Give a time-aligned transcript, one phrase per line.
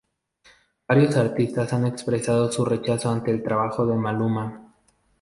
[0.87, 4.73] Varios artistas han expresado su rechazo ante el trabajo de Maluma.